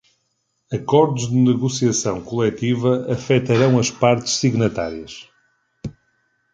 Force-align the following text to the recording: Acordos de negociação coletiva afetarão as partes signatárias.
Acordos 0.73 1.29
de 1.29 1.35
negociação 1.35 2.23
coletiva 2.23 3.05
afetarão 3.11 3.77
as 3.77 3.91
partes 3.91 4.33
signatárias. 4.33 5.29